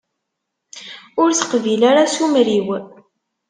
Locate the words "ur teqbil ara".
1.21-2.01